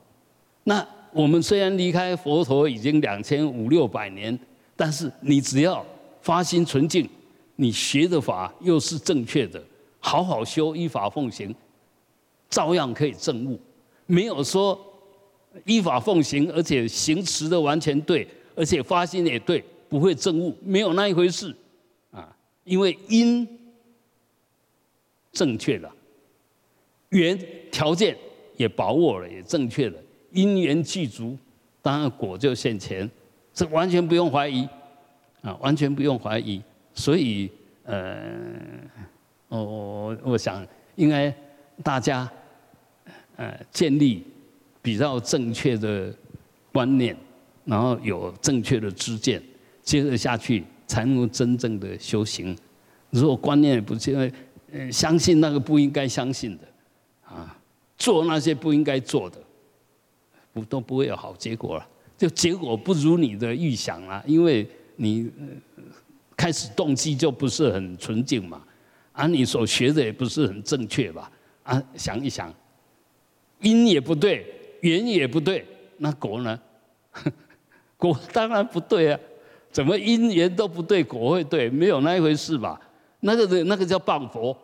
[0.63, 4.39] 那我们虽然离开佛陀已经两千五六百年。
[4.75, 5.85] 但是你只要
[6.21, 7.09] 发心纯净，
[7.55, 9.63] 你学的法又是正确的，
[9.99, 11.55] 好好修，依法奉行，
[12.49, 13.59] 照样可以证悟。
[14.05, 14.79] 没有说
[15.63, 21.55] 依法奉行，而且行持的完全对，而且发心也对，不会证悟，没有那一回事
[22.11, 22.35] 啊。
[22.65, 23.47] 因为因
[25.31, 25.89] 正确了，
[27.09, 27.39] 缘
[27.71, 28.17] 条件
[28.57, 29.99] 也把握了，也正确了，
[30.31, 31.37] 因缘具足，
[31.81, 33.09] 当然果就现前。
[33.55, 34.67] 这完全不用怀疑，
[35.41, 36.61] 啊，完全不用怀疑。
[36.93, 37.49] 所以，
[37.85, 38.21] 呃，
[39.47, 40.65] 我我我想，
[40.95, 41.33] 应该
[41.81, 42.29] 大家，
[43.37, 44.25] 呃，建立
[44.81, 46.13] 比较正确的
[46.73, 47.15] 观念，
[47.63, 49.41] 然后有正确的知见，
[49.81, 52.57] 接着下去才能真正的修行。
[53.09, 54.31] 如果观念不因为
[54.73, 56.63] 呃，相信那个不应该相信的，
[57.23, 57.57] 啊，
[57.97, 59.37] 做那些不应该做的，
[60.51, 61.87] 不都不会有好结果了。
[62.17, 65.29] 就结果不如你的预想啊，因为你
[66.37, 68.61] 开始动机就不是很纯净嘛，
[69.11, 71.31] 啊，你所学的也不是很正确吧？
[71.63, 72.53] 啊，想一想，
[73.61, 74.45] 因也不对，
[74.81, 75.65] 缘也不对，
[75.97, 76.59] 那果呢？
[77.97, 79.19] 果当然不对啊！
[79.71, 81.69] 怎么因缘都不对，果会对？
[81.69, 82.79] 没有那一回事吧？
[83.21, 84.55] 那个的那个叫谤佛。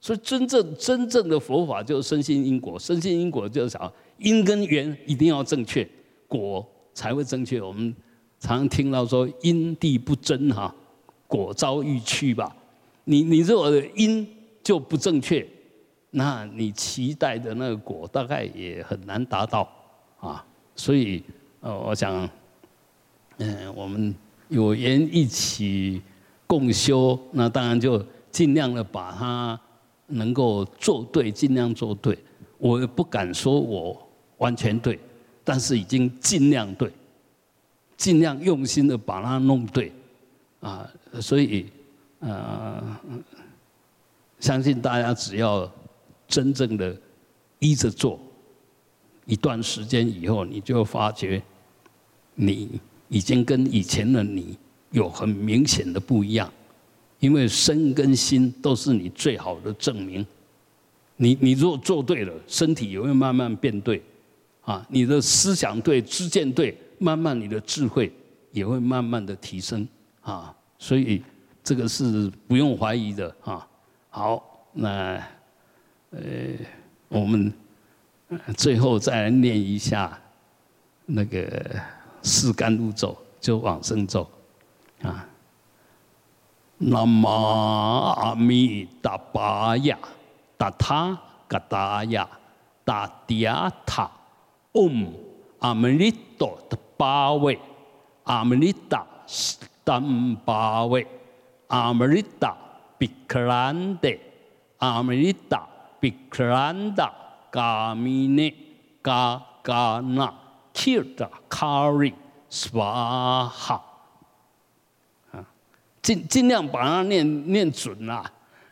[0.00, 3.92] 所以真正真正的佛法就是深信因果，深信因果就是啥？
[4.16, 5.86] 因跟缘一定要正确。
[6.30, 6.64] 果
[6.94, 7.60] 才会正确。
[7.60, 7.92] 我们
[8.38, 10.72] 常常听到说因地不争哈，
[11.26, 12.56] 果遭欲去吧。
[13.04, 14.26] 你你如果因
[14.62, 15.44] 就不正确，
[16.10, 19.68] 那你期待的那个果大概也很难达到
[20.20, 20.46] 啊。
[20.76, 21.22] 所以
[21.60, 22.28] 呃，我想，
[23.38, 24.14] 嗯，我们
[24.48, 26.00] 有缘一起
[26.46, 29.60] 共修，那当然就尽量的把它
[30.06, 32.16] 能够做对，尽量做对。
[32.58, 34.98] 我也不敢说我完全对。
[35.50, 36.88] 但是已经尽量对，
[37.96, 39.90] 尽量用心的把它弄对，
[40.60, 40.88] 啊，
[41.20, 41.66] 所以
[42.20, 42.80] 呃，
[44.38, 45.68] 相信大家只要
[46.28, 46.96] 真正的
[47.58, 48.16] 依着做，
[49.26, 51.42] 一段时间以后，你就发觉
[52.36, 54.56] 你已经跟以前的你
[54.92, 56.48] 有很明显的不一样，
[57.18, 60.24] 因为身跟心都是你最好的证明。
[61.16, 64.00] 你你如果做对了，身体也会慢慢变对。
[64.62, 68.12] 啊，你的思想对，知见对，慢慢你的智慧
[68.52, 69.86] 也会慢慢的提升
[70.22, 71.22] 啊，所以
[71.62, 73.66] 这个是不用怀疑的啊。
[74.10, 74.42] 好，
[74.72, 75.22] 那
[76.10, 76.20] 呃，
[77.08, 77.52] 我们
[78.56, 80.18] 最后再来念一下
[81.06, 81.80] 那个
[82.22, 84.28] 四甘露咒，就往生咒
[85.02, 85.26] 啊。
[86.82, 89.98] 南无阿弥达巴呀，
[90.56, 92.28] 达他嘎达呀，
[92.84, 94.10] 达迪亚塔，
[94.72, 95.12] 嗡
[95.58, 97.58] 阿弥利多的巴位，
[98.24, 99.06] 阿弥利达
[99.84, 101.06] 丹巴位，
[101.68, 102.56] 阿弥利达
[102.96, 104.10] 比克兰德，
[104.78, 105.66] 阿弥利达
[105.98, 107.12] 比克兰达
[107.50, 108.54] 嘎米内
[109.02, 110.32] 嘎嘎那，
[110.72, 112.12] 切达卡瑞
[112.48, 113.84] 斯瓦哈。
[116.02, 118.24] 尽尽量把它念念准啦，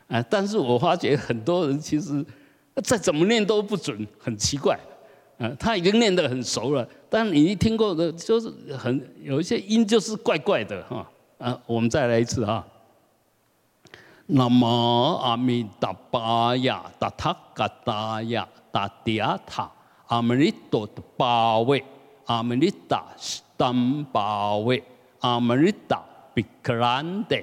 [0.09, 0.23] 啊！
[0.31, 2.25] 但是我发觉很多人其实
[2.83, 4.81] 再怎么念都不准，很奇怪，
[5.39, 5.51] 啊！
[5.59, 11.59] 他已经念得很熟了，但你一听过的，就是很有一些音就是怪怪的哈，啊！
[11.67, 12.65] 我们再来一次哈。
[14.27, 14.67] 南无
[15.17, 19.71] 阿弥达巴呀，达他嘎达呀，达迪亚塔，
[20.09, 21.83] 阿弥利多的巴位，
[22.27, 23.07] 阿弥利达
[23.57, 24.83] 丹巴位，
[25.21, 26.03] 阿弥利达。
[26.35, 27.37] 比克兰德，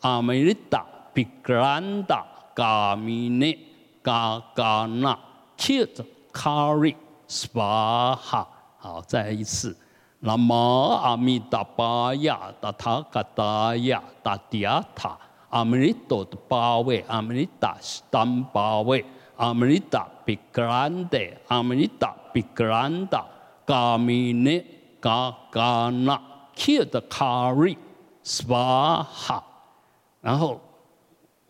[0.00, 0.84] 阿弥利达，
[1.14, 3.56] 比克兰达，嘎米内，
[4.02, 5.16] 嘎嘎那，
[5.56, 6.96] 切着卡瑞
[7.30, 8.46] 斯巴哈。
[8.76, 9.76] 好，再来一次。
[10.18, 10.52] 南无
[10.96, 15.16] 阿弥达巴呀，达他嘎达呀，达迪亚塔，
[15.48, 19.04] 阿弥利多的巴位，阿弥利达是丹巴位，
[19.36, 23.24] 阿弥利达比克兰德，阿弥利达比克兰达，
[23.64, 24.66] 嘎米内，
[25.00, 26.20] 嘎嘎那，
[26.54, 27.78] 切着卡瑞。
[28.22, 29.42] 斯巴哈，
[30.20, 30.60] 然后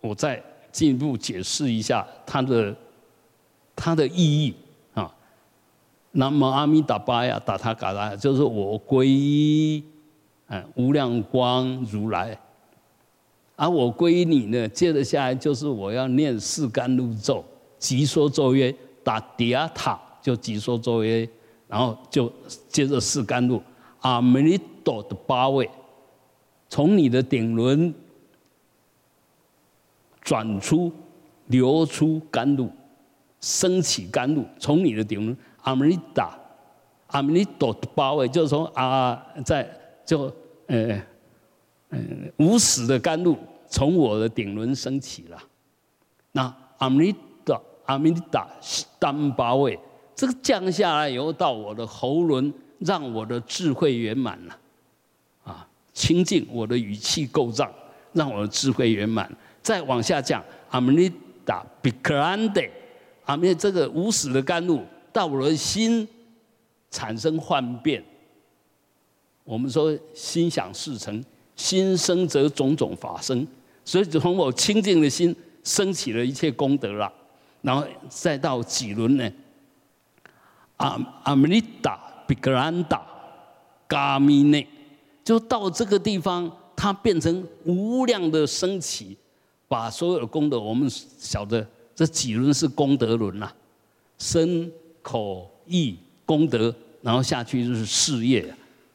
[0.00, 0.40] 我再
[0.70, 2.74] 进一步解释一下它的
[3.74, 4.54] 它的意义。
[6.12, 9.84] 南无阿弥达巴呀，达他嘎达，就是我皈依
[10.48, 12.36] 嗯无量光如来，
[13.54, 17.44] 而我皈依你呢，接着下来就是我要念四甘露咒，
[17.78, 21.28] 即说咒曰达迪亚塔，就即说咒曰，
[21.68, 22.32] 然后就
[22.68, 23.62] 接着四甘露
[24.00, 25.70] 阿弥利多的八位。
[26.68, 27.92] 从你的顶轮
[30.22, 30.92] 转出、
[31.46, 32.70] 流出甘露，
[33.40, 36.38] 升起甘露，从你的顶轮阿弥达、
[37.08, 39.68] 阿弥陀的八位，就是从啊，在
[40.04, 40.32] 就
[40.66, 41.00] 呃
[41.90, 43.36] 嗯无始的甘露
[43.68, 45.38] 从我的顶轮升起了。
[46.32, 48.48] 那阿弥陀、阿弥达
[48.98, 49.78] 单八位，
[50.14, 54.58] 这个降下来以后到我的喉轮，让我的智慧圆满了
[55.44, 55.66] 啊。
[55.92, 57.68] 清净我的语气构造，
[58.12, 59.30] 让我的智慧圆满。
[59.60, 61.10] 再往下讲，阿弥
[61.44, 62.62] 达比克兰德，
[63.24, 66.06] 阿弥这个无始的甘露到我的心
[66.90, 68.02] 产生幻变。
[69.44, 71.24] 我们说心想事成，
[71.56, 73.46] 心生则种种法生，
[73.84, 77.12] 所以从我清净的心升起了一切功德了。
[77.62, 79.30] 然后再到几轮呢？
[80.76, 83.06] 阿阿弥达比格兰达
[83.86, 84.66] 嘎米内。
[85.22, 89.16] 就到这个地方，它变成无量的升起，
[89.68, 93.52] 把所有的功德，我们晓得这几轮是功德轮呐，
[94.18, 98.44] 生口意功德，然后下去就是事业，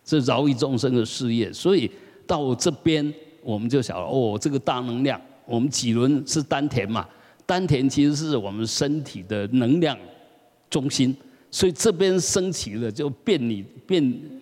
[0.03, 1.51] 这饶益众生的事业。
[1.51, 1.89] 所以
[2.27, 7.07] 到这边，我们就晓得哦，这个大能量，我们几轮是丹田嘛，
[7.45, 9.97] 丹田其实是我们身体的能量
[10.69, 11.15] 中心，
[11.51, 14.41] 所以这边升起了，就变你变。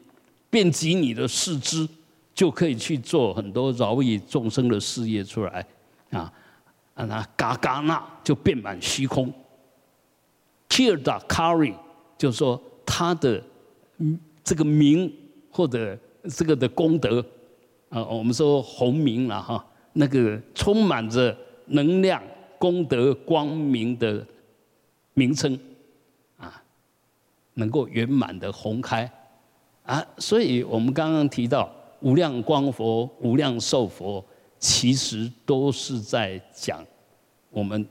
[0.54, 1.90] 遍及你的四肢，
[2.36, 5.66] 就可以去做很多饶益众生的事业出来，
[6.12, 6.32] 啊，
[6.94, 9.34] 啊那嘎嘎那就遍满虚空。
[10.74, 11.76] Kirda Kari
[12.18, 13.40] 就是说他的
[14.44, 15.14] 这个名
[15.52, 15.96] 或者
[16.36, 17.24] 这个的功德，
[17.90, 22.20] 啊，我们说红名了哈，那个充满着能量、
[22.58, 24.26] 功德、光明的
[25.14, 25.56] 名称，
[26.38, 26.60] 啊，
[27.54, 29.08] 能够圆满的红开。
[29.84, 34.26] 啊，所以我们刚刚提到无量光佛、无量寿佛，
[34.58, 36.84] 其实都是在讲
[37.52, 37.86] 我们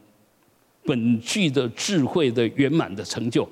[0.84, 3.48] 本具的智慧的圆满的成就。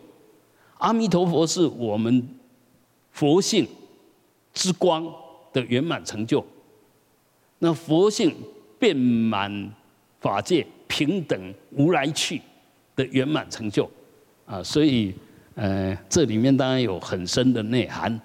[0.79, 2.29] 阿弥陀佛是我们
[3.13, 3.67] 佛性
[4.53, 5.07] 之光
[5.53, 6.45] 的圆满成就。
[7.59, 8.35] 那佛性
[8.79, 9.73] 遍满
[10.21, 12.41] 法界、平等无来去
[12.97, 13.89] 的圆满成就。
[14.47, 15.15] 啊，所以，
[15.55, 18.21] 呃，这里面当然有很深的内涵。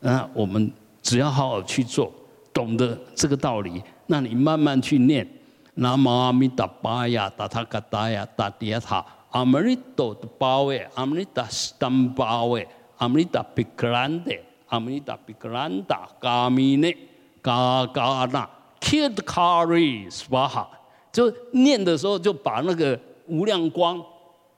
[0.00, 0.70] 那我们
[1.02, 2.12] 只要好好去做，
[2.52, 5.26] 懂得这个道理，那你慢慢去念，
[5.74, 12.66] 南无阿弥达巴呀，达他嘎达呀，达迪亚塔，阿弥陀的巴位，阿弥达斯丹巴位，
[12.98, 14.32] 阿弥达比克兰德，
[14.66, 16.96] 阿弥达比克兰达，嘎米内，
[17.42, 18.48] 嘎嘎那
[18.80, 20.70] ，kid carry 斯巴哈，
[21.12, 24.00] 就念的时候就把那个无量光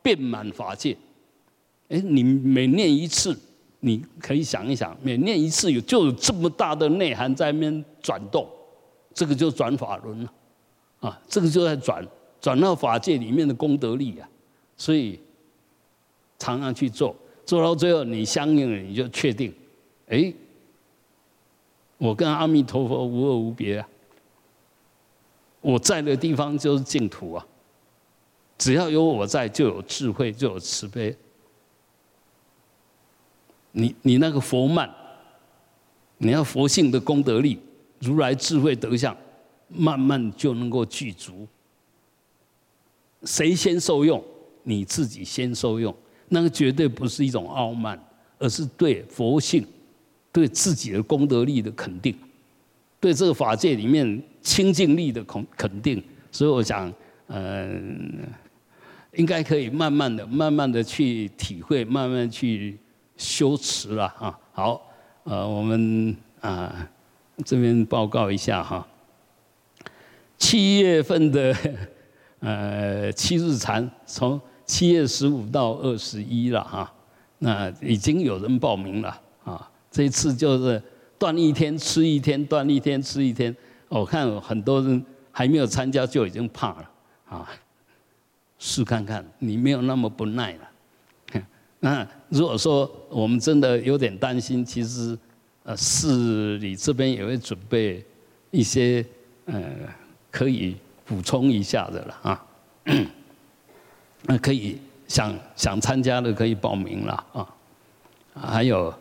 [0.03, 0.95] 遍满法界。
[1.89, 3.35] 哎，你每念一次，
[3.81, 8.47] 你可以想一想，每念一次有就有这么大的内涵在那边转动，
[9.15, 10.31] 这个就转法轮了，
[11.01, 12.07] 啊，这个就在转
[12.41, 14.29] 转到法界里面的功德力啊，
[14.77, 15.21] 所以
[16.39, 19.55] 常常去做，做到最后你相应了，你就确定，
[20.09, 20.33] 哎，
[21.99, 23.89] 我跟阿弥陀佛无二无别啊，
[25.61, 27.47] 我在的地方就是净土啊，
[28.59, 31.17] 只要有我在，就有智慧，就有慈悲。
[33.73, 34.91] 你你那个佛慢，
[36.17, 37.59] 你要佛性的功德力，
[37.99, 39.15] 如来智慧德相，
[39.69, 41.47] 慢慢就能够具足。
[43.25, 44.23] 谁先受用？
[44.63, 45.95] 你自己先受用，
[46.29, 47.99] 那个绝对不是一种傲慢，
[48.39, 49.67] 而是对佛性、
[50.33, 52.15] 对自己的功德力的肯定，
[53.01, 56.03] 对这个法界里面清净力的肯肯定。
[56.31, 56.93] 所以我想，
[57.29, 58.19] 嗯，
[59.15, 62.79] 应该可以慢慢的、慢慢的去体会，慢慢去。
[63.19, 64.79] 修持了啊，好，
[65.25, 66.87] 呃，我们啊
[67.47, 68.87] 这边报告一下哈，
[70.39, 71.55] 七月份的
[72.41, 76.93] 呃七日禅，从七月十五到二十一了哈，
[77.39, 80.83] 那已经有人报名了啊，这一次就是
[81.19, 83.55] 断一天吃一天，断一天吃一天，
[83.89, 86.91] 我看很多人还没有参加就已经怕了
[87.29, 87.49] 啊，
[88.59, 91.43] 试看看你没有那么不耐了。
[91.81, 95.17] 那如果说我们真的有点担心，其实，
[95.63, 98.05] 呃，市里这边也会准备
[98.51, 99.05] 一些
[99.45, 99.63] 呃
[100.37, 100.77] 可以
[101.07, 102.45] 补充一下的了啊。
[104.23, 104.79] 那 可以
[105.09, 107.49] 想想参加的可以报名了啊。
[108.35, 108.93] 还有，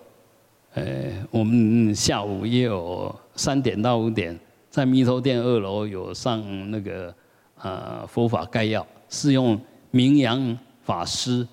[0.75, 7.13] 呃，我们下午也有三点到五点，在弥陀殿二楼有上那个
[7.61, 9.59] 呃佛法概要，是用
[9.91, 11.45] 名扬法师。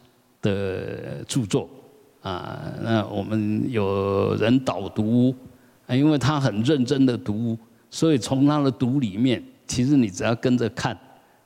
[0.42, 1.68] 的著作
[2.20, 5.32] 啊，那我们有人导读，
[5.88, 7.56] 因为他很认真的读，
[7.92, 10.96] 所以从他的读里面，其实你只要跟着看，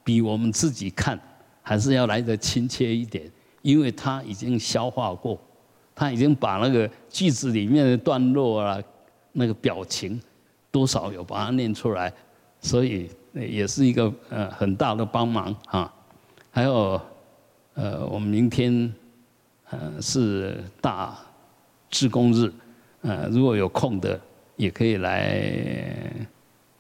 [0.02, 1.18] 比我们自己看
[1.62, 3.30] 还是要来的亲切一点，
[3.62, 5.38] 因为他已经消化过，
[5.94, 8.82] 他已经把那个句子里面的段落啊，
[9.32, 10.20] 那个表情
[10.70, 12.12] 多少有把它念出来，
[12.60, 15.92] 所以也是一个呃很大的帮忙啊，
[16.50, 17.00] 还有。
[17.78, 18.90] 呃，我们明天
[19.68, 21.14] 呃是大
[21.90, 22.50] 志工日，
[23.02, 24.18] 呃，如果有空的
[24.56, 26.10] 也可以来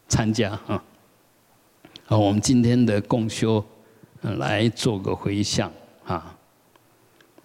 [0.08, 0.82] 参加啊。
[2.08, 3.64] 好，我们今天的共修
[4.22, 5.68] 来做个回向
[6.04, 6.38] 啊。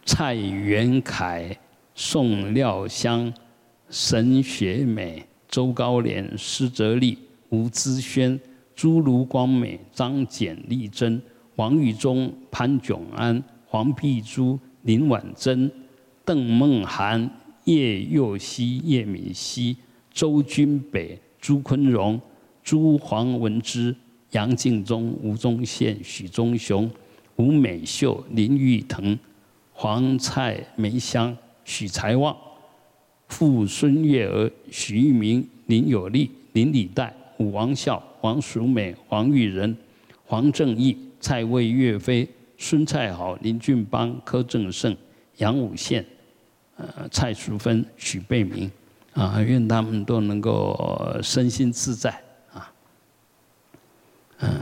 [0.05, 1.57] 蔡元凯、
[1.95, 3.33] 宋廖香、
[3.89, 7.17] 沈雪美、周高莲、施哲丽、
[7.49, 8.39] 吴姿轩、
[8.75, 11.19] 朱卢光美、张简丽珍。
[11.55, 15.71] 王玉忠、潘炯安、黄碧珠、林婉珍、
[16.23, 17.27] 邓梦涵、
[17.63, 19.75] 叶佑熙、叶敏熙、
[20.11, 22.21] 周君北、朱坤荣、
[22.63, 23.95] 朱黄文之、
[24.31, 26.89] 杨敬忠、吴宗宪、许忠雄、
[27.35, 29.17] 吴美秀、林玉腾、
[29.73, 32.35] 黄蔡梅香、许才旺、
[33.27, 39.75] 傅孙月儿、许玉明、林有利、林礼代、武王孝、王淑美、黄玉仁、
[40.25, 40.97] 黄正义。
[41.23, 42.27] 蔡魏、岳飞、
[42.57, 44.97] 孙蔡好、林俊邦、柯正胜、
[45.37, 46.03] 杨武宪、
[46.77, 48.71] 呃蔡淑芬、许贝明，
[49.13, 50.75] 啊，愿他们都能够
[51.21, 52.19] 身心自在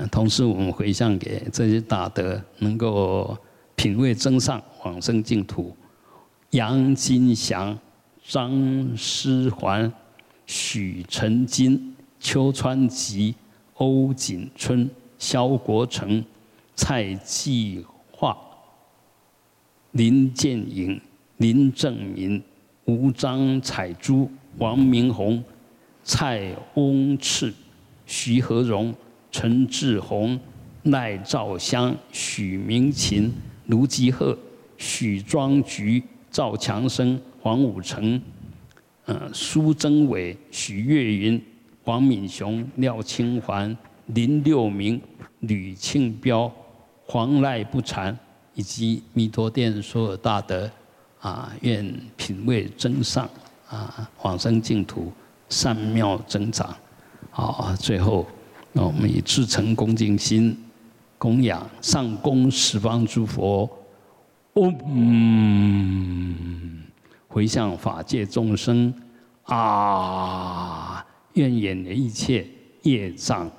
[0.08, 3.38] 同时我们回向给这些大德，能够
[3.76, 5.76] 品味真上往生净土。
[6.52, 7.78] 杨金祥、
[8.24, 8.52] 张
[8.98, 9.92] 思环、
[10.46, 13.36] 许成金、邱川吉、
[13.76, 16.24] 欧锦春、肖国成。
[16.82, 18.38] 蔡继化、
[19.92, 20.98] 林建颖、
[21.36, 22.42] 林正民、
[22.86, 25.44] 吴张彩珠、王明宏、
[26.06, 27.54] 蔡翁赤、
[28.06, 28.96] 徐和荣、
[29.32, 30.40] 陈志宏、
[30.84, 33.34] 赖兆香、许明琴、
[33.68, 34.38] 卢吉鹤、
[34.78, 38.22] 许庄菊、赵强生、黄武成、
[39.06, 41.42] 呃苏增伟、许月云、
[41.86, 43.76] 王敏雄、廖清环、
[44.08, 45.02] 林六明、
[45.40, 46.52] 吕庆彪。
[47.12, 48.16] 黄赖不禅，
[48.54, 50.70] 以及弥陀殿所有大德，
[51.20, 53.28] 啊，愿品位增上，
[53.68, 55.12] 啊，往生净土，
[55.50, 56.72] 善妙增长。
[57.32, 58.28] 好，最后，
[58.72, 60.58] 那我们以至诚恭敬心，
[61.18, 63.70] 供养上供十方诸佛，
[64.54, 66.36] 嗡，
[67.28, 68.94] 回向法界众生，
[69.44, 72.48] 啊，愿演的一切
[72.84, 73.52] 业障